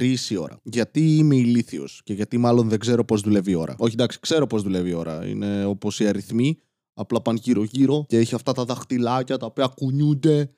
[0.00, 0.60] τρεις η ώρα.
[0.62, 3.74] Γιατί είμαι ηλίθιος και γιατί μάλλον δεν ξέρω πώς δουλεύει η ώρα.
[3.78, 5.26] Όχι, εντάξει, ξέρω πώς δουλεύει η ώρα.
[5.26, 6.58] Είναι όπως οι αριθμοί,
[6.94, 10.50] απλά πάνε γύρω-γύρω και έχει αυτά τα δαχτυλάκια τα οποία κουνιούνται.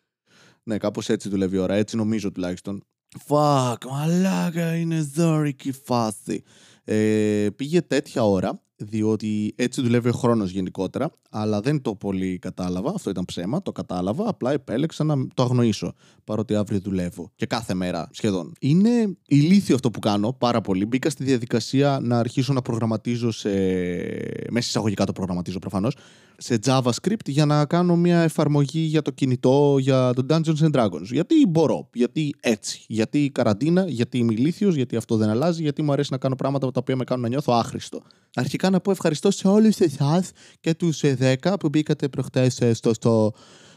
[0.62, 1.74] Ναι, κάπως έτσι δουλεύει η ώρα.
[1.74, 2.84] Έτσι νομίζω τουλάχιστον.
[3.26, 6.42] Fuck, μαλάκα, είναι ζώρικη φάση.
[6.84, 12.92] Ε, πήγε τέτοια ώρα διότι έτσι δουλεύει ο χρόνος γενικότερα, αλλά δεν το πολύ κατάλαβα,
[12.94, 15.94] αυτό ήταν ψέμα, το κατάλαβα, απλά επέλεξα να το αγνοήσω,
[16.24, 18.52] παρότι αύριο δουλεύω και κάθε μέρα σχεδόν.
[18.60, 23.50] Είναι ηλίθιο αυτό που κάνω πάρα πολύ, μπήκα στη διαδικασία να αρχίσω να προγραμματίζω σε...
[24.50, 25.96] μέσα εισαγωγικά το προγραμματίζω προφανώς,
[26.36, 31.02] σε JavaScript για να κάνω μια εφαρμογή για το κινητό για το Dungeons and Dragons.
[31.10, 35.92] Γιατί μπορώ, γιατί έτσι, γιατί καραντίνα, γιατί είμαι ηλίθιος, γιατί αυτό δεν αλλάζει, γιατί μου
[35.92, 38.02] αρέσει να κάνω πράγματα τα οποία με κάνουν να νιώθω άχρηστο.
[38.34, 43.32] Αρχικά να πω ευχαριστώ σε όλους εσάς και τους 10 που μπήκατε προχτές στο, στο,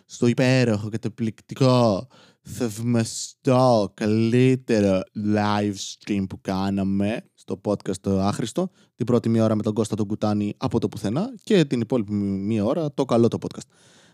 [0.05, 2.07] στο υπέροχο και το πληκτικό
[2.41, 5.01] θαυμαστό καλύτερο
[5.35, 8.69] live stream που κάναμε στο podcast το άχρηστο.
[8.95, 12.13] Την πρώτη μία ώρα με τον Κώστα τον Κουτάνη από το πουθενά και την υπόλοιπη
[12.13, 13.67] μία ώρα το καλό το podcast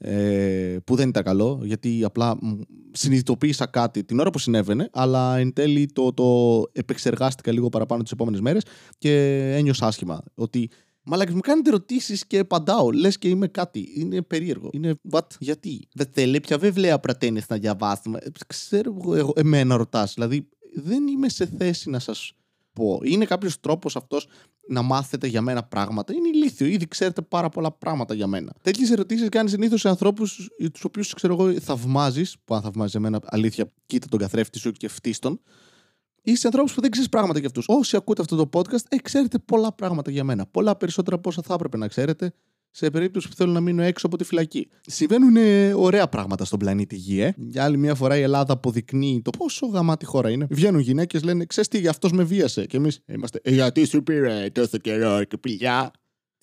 [0.03, 2.38] ε, που δεν ήταν καλό γιατί απλά
[2.91, 8.11] συνειδητοποίησα κάτι την ώρα που συνέβαινε αλλά εν τέλει το, το επεξεργάστηκα λίγο παραπάνω τις
[8.11, 8.63] επόμενες μέρες
[8.97, 9.11] και
[9.55, 10.69] ένιωσα άσχημα ότι
[11.03, 12.91] Μαλάκι, μου κάνετε ερωτήσεις και απαντάω.
[12.91, 13.91] Λες και είμαι κάτι.
[13.95, 14.69] Είναι περίεργο.
[14.72, 15.88] Είναι what, γιατί.
[15.94, 18.19] Δεν θέλει πια βιβλία πρατένει να διαβάσουμε.
[18.47, 20.13] Ξέρω εγώ, εμένα ρωτάς.
[20.13, 22.33] Δηλαδή, δεν είμαι σε θέση να σας
[22.73, 23.00] πω.
[23.03, 24.27] Είναι κάποιος τρόπος αυτός
[24.67, 26.14] να μάθετε για μένα πράγματα.
[26.14, 26.67] Είναι ηλίθιο.
[26.67, 28.53] Ήδη ξέρετε πάρα πολλά πράγματα για μένα.
[28.61, 32.36] Τέτοιες ερωτήσεις κάνει συνήθως σε ανθρώπους τους οποίους ξέρω εγώ θαυμάζεις.
[32.45, 35.41] Που αν θαυμάζεις εμένα, αλήθεια, κοίτα τον καθρέφτη σου και φτύστον
[36.23, 37.66] ή σε ανθρώπους που δεν ξέρεις πράγματα για αυτούς.
[37.67, 40.45] Όσοι ακούτε αυτό το podcast, ε, ξέρετε πολλά πράγματα για μένα.
[40.45, 42.33] Πολλά περισσότερα από όσα θα έπρεπε να ξέρετε
[42.72, 44.69] σε περίπτωση που θέλω να μείνω έξω από τη φυλακή.
[44.81, 47.33] Συμβαίνουν ε, ωραία πράγματα στον πλανήτη Γη, ε.
[47.38, 50.47] Για άλλη μια φορά η Ελλάδα αποδεικνύει το πόσο γαμάτη χώρα είναι.
[50.50, 52.66] Βγαίνουν γυναίκες, λένε: Ξέρεις τι, αυτός με βίασε.
[52.66, 53.39] Και εμείς είμαστε.
[53.44, 55.91] Ε, γιατί σου πήρε τόσο καιρό και πηλιά.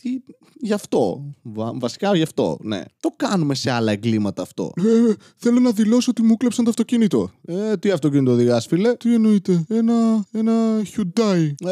[0.02, 0.22] Τι,
[0.60, 1.34] γι' αυτό.
[1.74, 2.82] βασικά γι' αυτό, ναι.
[3.00, 4.72] Το κάνουμε σε άλλα εγκλήματα αυτό.
[4.76, 7.30] Ε, θέλω να δηλώσω ότι μου κλέψαν το αυτοκίνητο.
[7.44, 9.64] Ε, τι αυτοκίνητο οδηγάς, φίλε; Τι εννοείται.
[9.68, 10.52] Ένα, ένα
[10.96, 11.50] Hyundai.
[11.64, 11.70] Ε,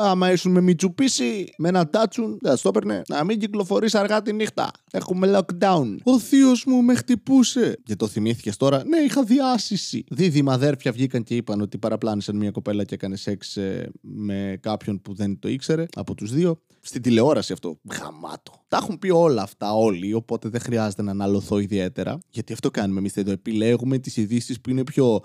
[0.00, 3.02] άμα ήσουν με Μιτσουπίση, με ένα τάτσουν, δεν το έπαιρνε.
[3.08, 4.70] Να μην κυκλοφορείς αργά τη νύχτα.
[4.90, 5.96] Έχουμε lockdown.
[6.02, 7.78] Ο θείος μου με χτυπούσε.
[7.84, 10.04] Και το θυμήθηκες τώρα; Ναι, είχα διάσηση.
[10.10, 15.02] Δίδυμα αδέρφια βγήκαν και είπαν ότι παραπλάνησαν μια κοπέλα και έκανε σεξ ε, με κάποιον
[15.02, 16.60] που δεν το ήξερε από τους δύο.
[16.80, 17.78] Στην τηλεόραση αυτό.
[17.92, 18.52] Γαμάτο.
[18.68, 22.18] Τα έχουν πει όλα αυτά όλοι, οπότε δεν χρειάζεται να αναλωθώ ιδιαίτερα.
[22.30, 23.30] Γιατί αυτό κάνουμε εμείς εδώ.
[23.30, 25.22] Επιλέγουμε τις ειδήσεις που είναι πιο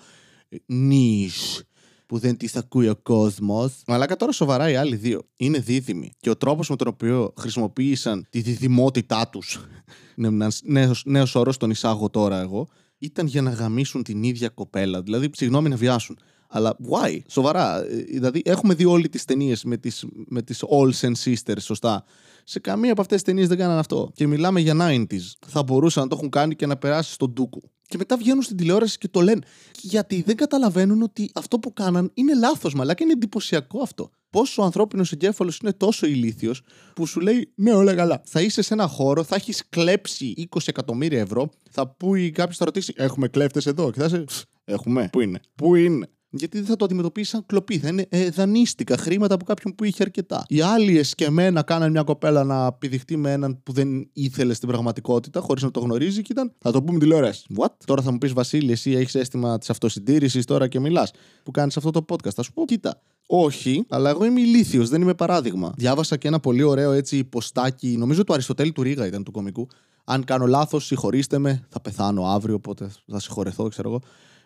[0.66, 1.64] νης
[2.06, 3.82] που δεν τις ακούει ο κόσμος.
[3.86, 6.12] Αλλά τώρα σοβαρά οι άλλοι δύο είναι δίδυμοι.
[6.20, 9.66] Και ο τρόπος με τον οποίο χρησιμοποίησαν τη διδυμότητά τους.
[10.18, 10.28] είναι
[10.66, 12.68] ένα νέος όρος, τον εισάγω τώρα εγώ.
[12.98, 15.02] Ήταν για να γαμίσουν την ίδια κοπέλα.
[15.02, 16.18] Δηλαδή, συγγνώμη να βιάσουν.
[16.56, 17.20] Αλλά why?
[17.28, 17.86] Σοβαρά.
[17.86, 22.04] Ε, δηλαδή, έχουμε δει όλες τις ταινίες με τις με τις Olsen Sisters, σωστά.
[22.44, 24.12] Σε καμία από αυτές τις ταινίες δεν κάνανε αυτό.
[24.14, 25.34] Και μιλάμε για 90s.
[25.48, 27.62] Θα μπορούσαν να το έχουν κάνει και να περάσει στον Ντούκου.
[27.88, 29.42] Και μετά βγαίνουν στην τηλεόραση και το λένε.
[29.82, 34.10] Γιατί δεν καταλαβαίνουν ότι αυτό που κάναν είναι λάθος, μαλάκα είναι εντυπωσιακό αυτό.
[34.30, 36.62] Πόσο ο ανθρώπινος εγκέφαλος είναι τόσο ηλίθιος
[36.96, 38.22] που σου λέει Ναι, όλα καλά.
[38.26, 42.66] Θα είσαι σε ένα χώρο, θα έχεις κλέψει 20 εκατομμύρια ευρώ, θα πει κάποιος θα
[42.66, 44.24] ρωτήσει Έχουμε κλέφτες εδώ; Και θα είσαι.
[44.66, 45.10] Έχουμε.
[45.12, 47.78] Πού είναι; Πού είναι; Γιατί δεν θα το αντιμετωπίσει σαν κλοπή.
[47.80, 50.46] Θα είναι ε, δανείστηκα χρήματα από κάποιον που είχε αρκετά.
[50.48, 55.40] Οι άλλοι εσκεμμένα κάναν μια κοπέλα να πηδηχτεί με έναν που δεν ήθελε στην πραγματικότητα,
[55.40, 56.52] χωρίς να το γνωρίζει και ήταν.
[56.58, 57.46] Θα το πούμε τηλεόραση.
[57.58, 57.72] What?
[57.86, 61.12] Τώρα θα μου πεις Βασίλη, εσύ έχεις αίσθημα της αυτοσυντήρησης τώρα και μιλάς.
[61.44, 62.34] Που κάνεις αυτό το podcast.
[62.34, 63.02] Θα σου πω, κοίτα.
[63.28, 65.74] Όχι, αλλά εγώ είμαι ηλίθιος, δεν είμαι παράδειγμα.
[65.78, 69.68] Διάβασα και ένα πολύ ωραίο έτσι ποστάκι, νομίζω του Αριστοτέλη του Ρίγα ήταν του κομικού.
[70.06, 74.02] Αν κάνω λάθος, συγχωρήστε με, θα πεθάνω αύριο, οπότε θα συγχωρεθώ, ξέρω εγώ.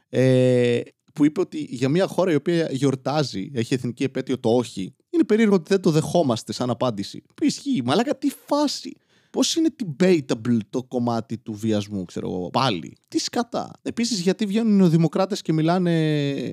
[0.09, 0.81] Ε,
[1.19, 5.23] που είπε ότι για μια χώρα η οποία γιορτάζει, έχει εθνική επέτειο το όχι, είναι
[5.23, 7.23] περίεργο ότι δεν το δεχόμαστε σαν απάντηση.
[7.35, 8.93] Που ισχύει, μαλάκα τι φάση.
[9.29, 12.97] Πώς είναι debatable το κομμάτι του βιασμού, ξέρω εγώ, πάλι.
[13.07, 13.71] Τι σκατά.
[13.81, 15.93] Επίσης, γιατί βγαίνουν οι νεοδημοκράτες και μιλάνε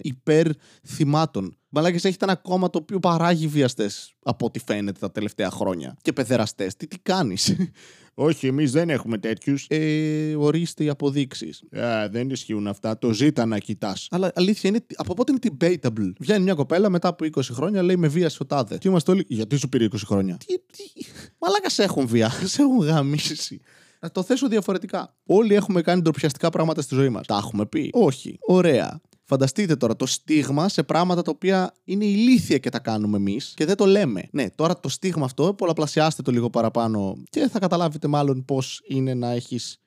[0.02, 0.46] υπέρ
[0.82, 1.56] θυμάτων.
[1.76, 3.90] Μαλάκες έχετε ένα κόμμα το οποίο παράγει βιαστέ
[4.22, 5.96] από ό,τι φαίνεται τα τελευταία χρόνια.
[6.02, 6.70] Και πεδεραστέ.
[6.76, 7.56] Τι, τι κάνεις;
[8.14, 9.66] Όχι, εμείς δεν έχουμε τέτοιους.
[9.68, 11.62] Ε, ορίστε οι αποδείξεις.
[12.10, 12.98] δεν ισχύουν αυτά.
[12.98, 14.08] Το ζήτα να κοιτάς.
[14.10, 17.96] Αλλά αλήθεια είναι, από πότε είναι debatable; Βγαίνει μια κοπέλα μετά από 20 χρόνια, λέει
[17.96, 18.78] με βία στο τάδε.
[18.78, 19.24] Και είμαστε όλοι.
[19.28, 21.06] Γιατί σου πήρε 20 χρόνια; Τι, τι...
[21.38, 22.30] Μαλάκα σε έχουν βία.
[22.52, 23.60] σε έχουν γαμίσει.
[24.00, 25.14] Να το θέσω διαφορετικά.
[25.26, 27.26] Όλοι έχουμε κάνει ντροπιαστικά πράγματα στη ζωή μας.
[27.26, 27.90] Τα έχουμε πει.
[27.92, 28.38] Όχι.
[28.40, 29.00] Ωραία.
[29.28, 33.64] Φανταστείτε τώρα το στίγμα σε πράγματα τα οποία είναι ηλίθια και τα κάνουμε εμείς και
[33.64, 34.28] δεν το λέμε.
[34.30, 39.14] Ναι, τώρα το στίγμα αυτό πολλαπλασιάστε το λίγο παραπάνω και θα καταλάβετε μάλλον πώς είναι
[39.14, 39.80] να έχεις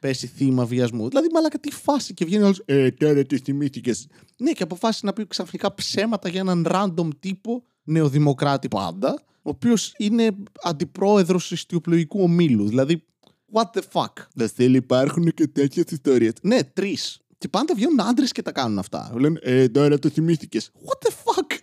[0.00, 1.08] πέσει θύμα βιασμού.
[1.08, 2.62] Δηλαδή, μαλάκα τι φάση και βγαίνει όλος.
[2.64, 4.06] Ε, τώρα τι θυμήθηκες.
[4.36, 9.94] Ναι, και αποφάσισε να πει ξαφνικά ψέματα για έναν random τύπο, νεοδημοκράτη πάντα, ο οποίος
[9.98, 12.68] είναι αντιπρόεδρος ιστιοπλοϊκού ομίλου.
[12.68, 13.04] Δηλαδή,
[13.52, 16.32] what the fuck; Δεν θέλει, υπάρχουν και τέτοιες ιστορίες.
[16.42, 17.18] Ναι, τρεις.
[17.44, 19.12] Και πάντα βγαίνουν άντρες και τα κάνουν αυτά.
[19.14, 20.70] Λένε, ε, τώρα το θυμήθηκες.
[20.74, 21.58] What the fuck;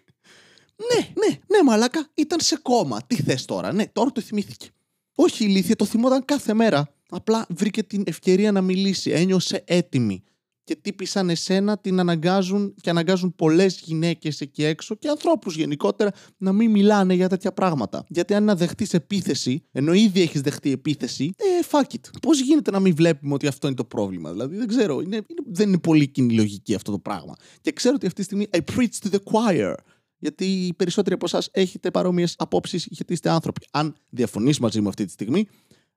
[0.75, 2.09] Ναι, ναι, ναι, μαλάκα.
[2.13, 3.01] Ήταν σε κόμμα.
[3.07, 4.69] Τι θες τώρα; Ναι, τώρα το θυμήθηκε.
[5.15, 6.93] Όχι ηλίθεια, το θυμόταν κάθε μέρα.
[7.09, 9.11] Απλά βρήκε την ευκαιρία να μιλήσει.
[9.11, 10.23] Ένιωσε έτοιμη.
[10.71, 16.11] Και τύποι σαν εσένα την αναγκάζουν και αναγκάζουν πολλές γυναίκες εκεί έξω και ανθρώπους γενικότερα
[16.37, 18.05] να μην μιλάνε για τέτοια πράγματα.
[18.07, 22.09] Γιατί αν να δεχτείς επίθεση, ενώ ήδη έχεις δεχτεί επίθεση, ε, fuck it.
[22.21, 24.31] Πώς γίνεται να μην βλέπουμε ότι αυτό είναι το πρόβλημα.
[24.31, 25.01] Δηλαδή; Δεν ξέρω.
[25.01, 27.35] Είναι, είναι, δεν είναι πολύ κοινή λογική αυτό το πράγμα.
[27.61, 29.73] Και ξέρω ότι αυτή τη στιγμή I preach to the choir
[30.17, 33.67] γιατί οι περισσότεροι από εσάς έχετε παρόμοιες απόψεις γιατί είστε άνθρωποι.
[33.71, 35.47] Αν διαφωνείς μαζί μου αυτή τη στιγμή,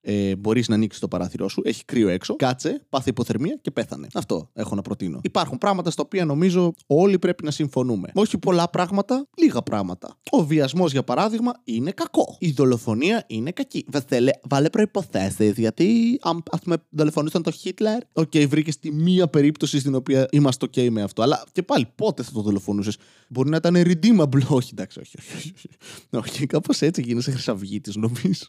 [0.04, 4.06] ε, μπορείς να ανοίξεις το παράθυρό σου, έχει κρύο έξω, κάτσε, πάθε υποθερμία και πέθανε.
[4.14, 5.20] Αυτό έχω να προτείνω.
[5.22, 8.08] Υπάρχουν πράγματα στα οποία νομίζω όλοι πρέπει να συμφωνούμε.
[8.14, 10.16] Όχι πολλά πράγματα, λίγα πράγματα.
[10.30, 12.36] Ο βιασμός, για παράδειγμα, είναι κακό.
[12.38, 13.84] Η δολοφονία είναι κακή.
[13.88, 19.28] Βέβαια, βάλε προϋποθέσεις, γιατί αν ας πούμε δολοφονούσαν τον Χίτλερ, OK, okay, βρήκες τη μία
[19.28, 21.22] περίπτωση στην οποία είμαστε OK με αυτό.
[21.22, 22.96] Αλλά και πάλι πότε θα το δολοφονούσες;
[23.28, 24.46] Μπορεί να ήταν redeemable.
[24.58, 25.16] Όχι, εντάξει, όχι.
[25.36, 25.68] Όχι, όχι.
[26.10, 28.46] όχι κάπως έτσι γίνεσαι χρυσαυγήτη, νομίζω.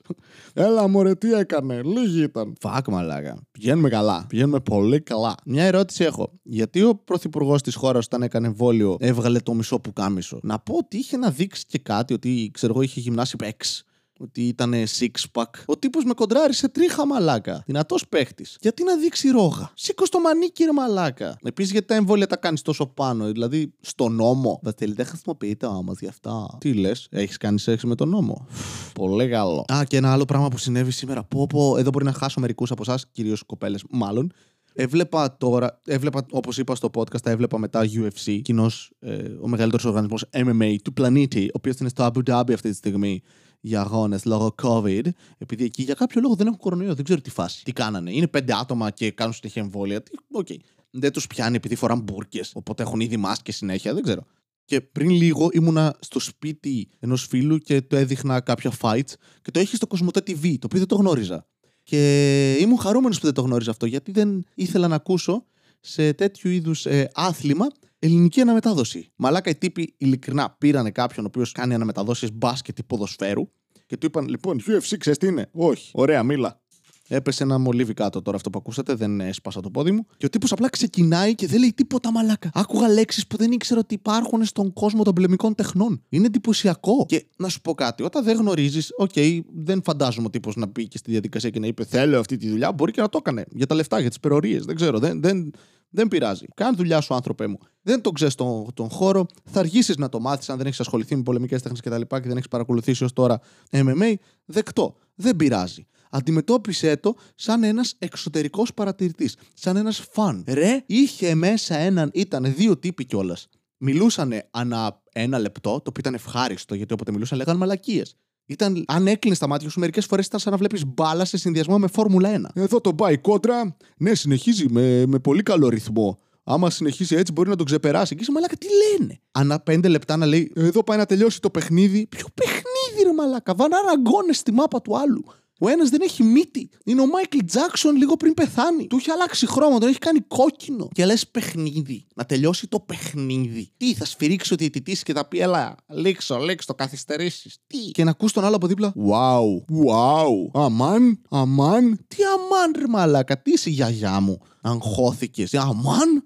[0.54, 1.82] Έλα, μωρέ, τι έκανε.
[1.84, 2.56] Λίγοι ήταν.
[2.60, 3.42] Φακ, μαλάκα.
[3.52, 4.26] Πηγαίνουμε καλά.
[4.30, 5.36] Πηγαίνουμε πολύ καλά.
[5.46, 6.32] Μια ερώτηση έχω.
[6.44, 10.40] Γιατί ο πρωθυπουργός της χώρας, όταν έκανε εμβόλιο, έβγαλε το μισό που κάμισο.
[10.44, 13.84] Να πω ότι είχε να δείξει και κάτι, ότι ξέρω εγώ είχε γυμνάσει παίξ
[14.20, 15.50] ότι ήταν six pack.
[15.66, 17.64] Ο τύπος με κοντράρισε τρίχα μαλάκα.
[17.66, 18.58] Δυνατός παίχτης.
[18.62, 21.38] Γιατί να δείξει ρόγα; Σήκω στο μανίκι, ρε μαλάκα.
[21.44, 23.32] Επίσης, γιατί τα εμβόλια τα κάνεις τόσο πάνω.
[23.32, 24.60] Δηλαδή, στο νόμο.
[24.64, 26.58] Βασίλη, δεν χρησιμοποιείται όμως γι' αυτά.
[26.60, 28.48] Τι λες, έχεις κάνει σεξ με τον νόμο;
[28.94, 29.66] Πολύ καλό.
[29.74, 31.24] Α, και ένα άλλο πράγμα που συνέβη σήμερα.
[31.24, 34.32] Πω, πω, εδώ μπορεί να χάσω μερικούς από εσάς, κυρίως κοπέλες, μάλλον.
[34.78, 39.86] Έβλεπα τώρα, έβλεπα όπως είπα στο podcast, τα έβλεπα μετά UFC, κοινώς ε, ο μεγαλύτερος
[39.86, 43.22] οργανισμός MMA του πλανήτη, ο οποίος είναι στο Abu Dhabi αυτή τη στιγμή
[43.66, 45.06] για αγώνες λόγω COVID,
[45.38, 46.96] επειδή εκεί για κάποιο λόγο δεν έχουν κορονοϊό.
[46.96, 47.64] Δεν ξέρω τι φάση.
[47.64, 48.12] Τι κάνανε.
[48.12, 50.04] Είναι πέντε άτομα και κάνουν συνέχεια εμβόλια.
[50.32, 50.48] OK.
[50.50, 50.56] Okay.
[50.90, 52.52] Δεν τους πιάνει επειδή φοράν μπούρκες.
[52.56, 53.94] Οπότε έχουν ήδη μάσκες συνέχεια.
[53.94, 54.26] Δεν ξέρω.
[54.66, 59.60] Και πριν λίγο ήμουνα στο σπίτι ενός φίλου και το έδειχνα κάποια fights και το
[59.60, 61.48] έχει στο Cosmote TV, το οποίο δεν το γνώριζα.
[61.84, 65.46] Και ήμουν χαρούμενος που δεν το γνώριζα αυτό, γιατί δεν ήθελα να ακούσω
[65.86, 67.68] σε τέτοιου είδους ε, άθλημα
[68.00, 69.12] ελληνική αναμετάδοση.
[69.16, 73.50] Μαλάκα οι τύποι ειλικρινά πήρανε κάποιον ο οποίος κάνει αναμεταδόσεις μπάσκετ ή ποδοσφαίρου
[73.86, 75.92] και του είπαν: Λοιπόν, UFC, ξέρεις τι είναι; Όχι.
[75.94, 76.64] Ωραία, μίλα.
[77.08, 80.06] Έπεσε ένα μολύβι κάτω τώρα αυτό που ακούσατε, δεν έσπασα το πόδι μου.
[80.18, 82.50] Και ο τύπος απλά ξεκινάει και δεν λέει τίποτα μαλάκα.
[82.54, 86.02] Άκουγα λέξεις που δεν ήξερα ότι υπάρχουν στον κόσμο των πολεμικών τεχνών.
[86.10, 87.06] Είναι εντυπωσιακό.
[87.08, 90.66] Και να σου πω κάτι, όταν δεν γνωρίζεις, ok, okay, δεν φαντάζομαι ο τύπος να
[90.66, 92.72] μπήκε στη διαδικασία και να είπε Θέλω αυτή τη δουλειά.
[92.72, 94.66] Μπορεί και να το έκανε για τα λεφτά, για τις υπερωρίες.
[94.66, 95.00] Δεν ξέρω.
[95.00, 95.52] Δεν, δεν,
[95.90, 96.46] δεν πειράζει.
[96.54, 97.58] Κάνε δουλειά σου, άνθρωπέ μου.
[97.82, 99.26] Δεν το ξέρεις τον, τον χώρο.
[99.44, 102.02] Θα αργήσεις να το μάθεις αν δεν έχεις ασχοληθεί με πολεμικές τέχνες κτλ.
[102.02, 103.40] Και, και δεν έχεις παρακολουθήσει ως τώρα
[103.72, 104.14] MMA.
[104.46, 104.96] Δεκτό.
[105.16, 105.88] Δεν πειράζει.
[106.16, 109.36] Αντιμετώπισε το σαν ένας εξωτερικός παρατηρητής.
[109.54, 110.44] Σαν ένας φαν.
[110.48, 113.48] Ρε, είχε μέσα έναν, ήταν δύο τύποι κιόλας.
[113.78, 118.16] Μιλούσαν ανά ένα λεπτό, το οποίο ήταν ευχάριστο γιατί όποτε μιλούσαν λέγανε μαλακίες.
[118.46, 121.80] Ήταν, αν έκλεινε τα μάτια σου, μερικές φορές ήταν σαν να βλέπεις μπάλα σε συνδυασμό
[121.80, 122.62] με Φόρμουλα 1.
[122.62, 123.78] Εδώ το πάει κόντρα.
[123.98, 126.20] Ναι, συνεχίζει με, με πολύ καλό ρυθμό.
[126.44, 128.16] Άμα συνεχίσει έτσι, μπορεί να τον ξεπεράσει.
[128.16, 131.50] Και είσαι μαλάκα, τι λένε; Ανά πέντε λεπτά να λέει, Εδώ πάει να τελειώσει το
[131.50, 132.08] παιχνίδι.
[132.08, 135.24] Ποιο παιχνίδι, ρε μαλάκα; Βανάρα αγκώνες στη μάπα του άλλου.
[135.60, 136.70] Ο ένας δεν έχει μύτη.
[136.84, 138.88] Είναι ο Μάικλ Τζάξον λίγο πριν πεθάνει.
[138.88, 140.90] Του έχει αλλάξει χρώμα, τον έχει κάνει κόκκινο.
[140.94, 142.06] Και λες παιχνίδι.
[142.18, 143.70] Να τελειώσει το παιχνίδι.
[143.78, 147.58] Τι, θα σφυρίξει ο διαιτητής και θα πει, Ελά, λήξω, λήξω, το καθυστερήσεις.
[147.68, 148.94] Τι; Και να ακούς τον άλλο από δίπλα.
[149.10, 149.44] Wow,
[149.86, 150.62] wow.
[150.62, 152.06] Αμάν, αμάν.
[152.08, 154.38] Τι αμάν, ρε μαλάκα, τι είσαι γιαγιά μου.
[154.62, 155.48] Αγχώθηκε.
[155.54, 156.24] Αμάν.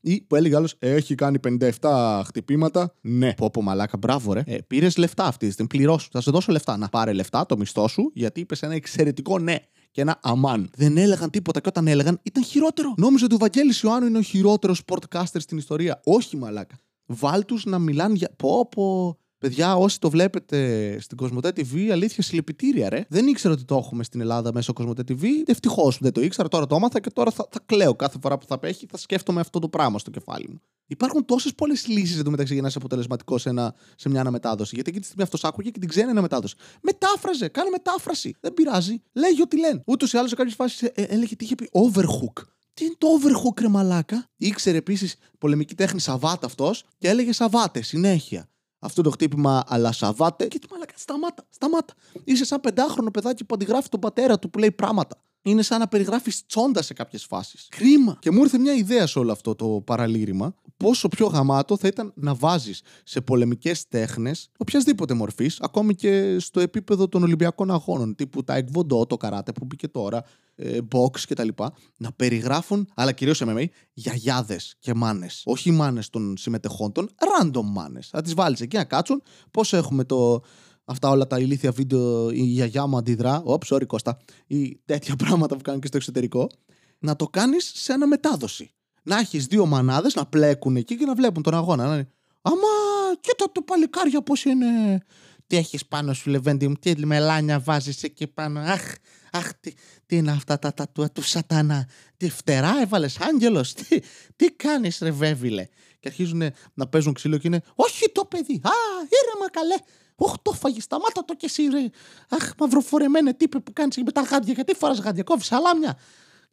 [0.00, 1.38] Ή που έλεγε άλλος, έχει κάνει
[1.80, 2.94] 57 χτυπήματα.
[3.00, 3.34] Ναι.
[3.34, 4.42] Πω πω μαλάκα, μπράβο ρε.
[4.46, 5.70] Ε, Πήρες λεφτά αυτή τη στιγμή.
[5.70, 6.08] Πληρώσου.
[6.12, 6.76] Θα σε δώσω λεφτά.
[6.76, 9.56] Να πάρε λεφτά, το μισθό σου, γιατί είπες ένα εξαιρετικό ναι
[9.94, 10.70] και ένα αμάν.
[10.76, 12.94] Δεν έλεγαν τίποτα και όταν έλεγαν ήταν χειρότερο.
[12.96, 16.00] Νόμιζα ότι ο Βαγγέλης Ιωάννου είναι ο χειρότερος sportcaster στην ιστορία.
[16.04, 16.78] Όχι μαλάκα.
[17.06, 18.30] Βάλ τους να μιλάνε για.
[18.36, 19.18] Πω, πω.
[19.44, 23.04] Παιδιά, όσοι το βλέπετε στην Κοσμοτέ TV, αλήθεια συλληπιτήρια, ρε.
[23.08, 25.24] Δεν ήξερα ότι το έχουμε στην Ελλάδα μέσω Κοσμοτέ TV.
[25.46, 28.38] Ευτυχώς που δεν το ήξερα, τώρα το έμαθα και τώρα θα, θα κλαίω κάθε φορά
[28.38, 30.60] που θα πέχει, θα σκέφτομαι αυτό το πράγμα στο κεφάλι μου.
[30.86, 34.74] Υπάρχουν τόσες πολλές λύσεις εντωμεταξύ για να είσαι αποτελεσματικός σε, ένα, σε μια αναμετάδοση.
[34.74, 36.54] Γιατί εκεί τη στιγμή αυτός άκουγε και την ξένη αναμετάδοση.
[36.80, 38.36] Μετάφραζε, κάνε μετάφραση.
[38.40, 39.02] Δεν πειράζει.
[39.12, 39.82] Λέγει ό,τι λένε.
[39.86, 42.42] Ούτως ή άλλως σε κάποιες φάσεις ε, έλεγε τι είχε πει overhook.
[42.74, 47.82] Τι είναι το overhook, ρε μαλάκα; Ήξερε επίσης πολεμική τέχνη Σαββάτ αυτός και έλεγε Σαββάτε
[47.82, 48.48] συνέχεια
[48.84, 50.46] αυτό το χτύπημα, αλλά σαβάτε.
[50.46, 51.94] Και του μαλακά, σταμάτα, σταμάτα.
[52.24, 55.16] Είσαι σαν πεντάχρονο παιδάκι που αντιγράφει τον πατέρα του που λέει πράγματα.
[55.42, 57.68] είναι σαν να περιγράφεις τσόντα σε κάποιες φάσεις.
[57.70, 58.16] Κρίμα.
[58.20, 60.54] Και μου ήρθε μια ιδέα σε όλο αυτό το παραλήρημα.
[60.76, 66.60] Πόσο πιο γαμάτο θα ήταν να βάζεις σε πολεμικές τέχνες οποιασδήποτε μορφής, ακόμη και στο
[66.60, 71.48] επίπεδο των Ολυμπιακών Αγώνων, τύπου τα εκβοντό, το καράτε που μπήκε τώρα, ε, box κτλ.
[71.96, 75.42] Να περιγράφουν, αλλά κυρίως MMA, γιαγιάδες και μάνες.
[75.44, 78.08] Όχι μάνες των συμμετεχόντων, random μάνες.
[78.08, 79.22] Θα τις βάλεις εκεί να κάτσουν.
[79.50, 80.42] Πώς έχουμε το,
[80.84, 85.56] αυτά όλα τα ηλίθια βίντεο, η γιαγιά μου αντιδρά, όπ, sorry Κώστα, ή τέτοια πράγματα
[85.56, 86.50] που κάνουν και στο εξωτερικό,
[86.98, 88.74] να το κάνεις σε αναμετάδοση.
[89.06, 91.86] Να έχεις δύο μανάδες να πλέκουν εκεί και να βλέπουν τον αγώνα.
[91.86, 92.08] Να είναι,
[92.42, 95.02] Αμά, κοίτα το παλικάρια πώς είναι.
[95.46, 98.60] Τι έχεις πάνω σου, Λεβέντι μου, τι μελάνια βάζεις εκεί πάνω.
[98.60, 98.94] Αχ,
[99.32, 99.72] αχ, τι,
[100.06, 101.88] τι είναι αυτά τα τατούα του σατανά.
[102.16, 103.98] Τι φτερά έβαλες, Άγγελος, τι,
[104.36, 105.68] τι κάνεις, ρε βέβηλε.
[106.00, 106.42] Και αρχίζουν
[106.74, 108.70] να παίζουν ξύλο και είναι, Όχι το παιδί, Α,
[109.00, 109.76] ήρεμα καλέ.
[110.16, 111.90] Όχι το φαγη, σταμάτα το κι εσύ, ρε.
[112.28, 114.52] Αχ, μαυροφορεμένε τύπε που κάνεις με τα γάντια.
[114.52, 115.98] Γιατί φοράς γάντια, κόβεις σαλάμια.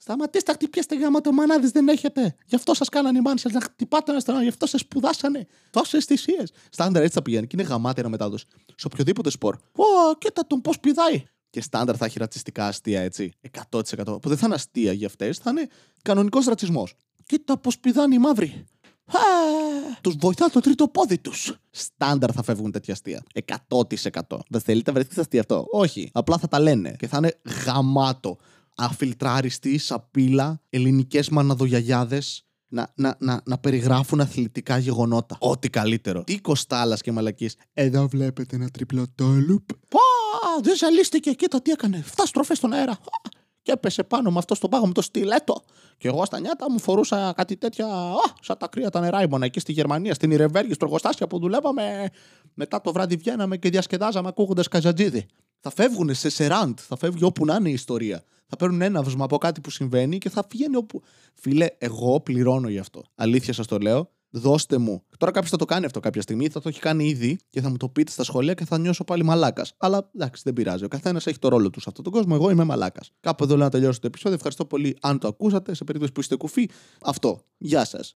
[0.03, 2.35] Σταματήστε, χτυπιέστε γάμα το μανάδες δεν έχετε.
[2.45, 5.47] Γι' αυτό σας κάνανε οι μάνε σα να χτυπάτε ένα στενό, γι' αυτό σας σπουδάσανε.
[5.69, 6.51] Τόσες θυσίες.
[6.69, 8.45] Στάνταρ έτσι θα πηγαίνει και είναι γαμάτι μετάδοση.
[8.75, 9.55] Σε οποιοδήποτε σπορ.
[9.55, 11.23] Ω, κοίτα τον πώς πηδάει.
[11.49, 13.31] Και στάνταρ θα έχει ρατσιστικά αστεία, έτσι.
[13.69, 14.21] 100%.
[14.21, 15.67] Που δεν θα είναι αστεία για αυτές, θα είναι
[16.01, 16.93] κανονικός ρατσισμός.
[17.25, 18.65] Κοίτα πώς πηδάνε οι μαύροι.
[20.01, 21.55] Τους βοηθά το τρίτο πόδι τους.
[21.69, 23.23] Στάνταρ θα φεύγουν τέτοια αστεία.
[23.33, 24.39] 100%.
[24.49, 25.65] Δεν θέλετε να βρεθείτε αστεία αυτό.
[25.71, 26.09] Όχι.
[26.13, 28.37] Απλά θα τα λένε και θα είναι γαμάτο.
[28.83, 35.35] Αφιλτράριστοι, σαπίλα, ελληνικές μαναδογιαγιάδες να, να, να, να περιγράφουν αθλητικά γεγονότα.
[35.39, 36.23] Ό,τι καλύτερο.
[36.23, 37.55] Τι κοστάλα και μαλακής.
[37.73, 39.73] Εδώ βλέπετε ένα τριπλό τόλουπ.
[39.73, 39.99] Πα!
[40.61, 41.31] Δεν ζαλίστηκε.
[41.31, 42.01] Κοίτα τι έκανε.
[42.05, 42.99] Φτά στροφές στον αέρα
[43.61, 45.63] και έπεσε πάνω με αυτό στο πάγο με το στιλέτο.
[45.97, 49.59] Και εγώ στα νιάτα μου φορούσα κάτι τέτοια, α, σαν τα κρύα τα νεράιμονα εκεί
[49.59, 52.09] στη Γερμανία, στην Ιρεβέργη, στο εργοστάσιο που δουλεύαμε.
[52.53, 55.25] Μετά το βράδυ βγαίναμε και διασκεδάζαμε ακούγοντας καζατζίδι.
[55.63, 58.23] Θα φεύγουν σε σεράντ, θα φεύγει όπου να είναι η ιστορία.
[58.47, 61.01] Θα παίρνουν έναυσμα από κάτι που συμβαίνει και θα πηγαίνει όπου.
[61.33, 63.03] Φίλε, εγώ πληρώνω γι' αυτό.
[63.15, 65.03] Αλήθεια σας το λέω δώστε μου.
[65.17, 67.69] Τώρα κάποιος θα το κάνει αυτό κάποια στιγμή, θα το έχει κάνει ήδη και θα
[67.69, 69.73] μου το πείτε στα σχολεία και θα νιώσω πάλι μαλάκας.
[69.77, 70.83] Αλλά εντάξει, δεν πειράζει.
[70.83, 72.31] Ο καθένας έχει το ρόλο του σε αυτόν τον κόσμο.
[72.35, 73.11] Εγώ είμαι μαλάκας.
[73.19, 74.35] Κάπου εδώ λέω να τελειώσω το επεισόδιο.
[74.35, 75.73] Ευχαριστώ πολύ αν το ακούσατε.
[75.73, 76.69] Σε περίπτωση που είστε κουφοί,
[77.01, 77.41] αυτό.
[77.57, 78.15] Γεια σας.